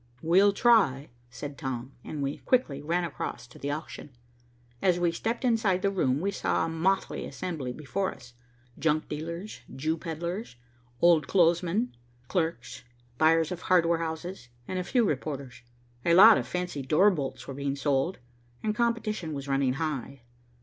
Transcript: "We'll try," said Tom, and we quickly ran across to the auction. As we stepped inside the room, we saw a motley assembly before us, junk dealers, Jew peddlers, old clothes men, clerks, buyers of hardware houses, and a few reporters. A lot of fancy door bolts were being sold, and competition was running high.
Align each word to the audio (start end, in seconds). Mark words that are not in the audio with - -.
"We'll 0.23 0.51
try," 0.51 1.11
said 1.29 1.59
Tom, 1.59 1.93
and 2.03 2.23
we 2.23 2.37
quickly 2.39 2.81
ran 2.81 3.03
across 3.03 3.45
to 3.45 3.59
the 3.59 3.69
auction. 3.69 4.09
As 4.81 4.99
we 4.99 5.11
stepped 5.11 5.45
inside 5.45 5.83
the 5.83 5.91
room, 5.91 6.21
we 6.21 6.31
saw 6.31 6.65
a 6.65 6.69
motley 6.69 7.23
assembly 7.27 7.71
before 7.71 8.11
us, 8.11 8.33
junk 8.79 9.07
dealers, 9.07 9.61
Jew 9.75 9.97
peddlers, 9.99 10.55
old 11.03 11.27
clothes 11.27 11.61
men, 11.61 11.95
clerks, 12.27 12.83
buyers 13.19 13.51
of 13.51 13.61
hardware 13.61 13.99
houses, 13.99 14.49
and 14.67 14.79
a 14.79 14.83
few 14.83 15.05
reporters. 15.05 15.61
A 16.03 16.15
lot 16.15 16.35
of 16.35 16.47
fancy 16.47 16.81
door 16.81 17.11
bolts 17.11 17.47
were 17.47 17.53
being 17.53 17.75
sold, 17.75 18.17
and 18.63 18.73
competition 18.75 19.33
was 19.33 19.47
running 19.47 19.73
high. 19.73 20.23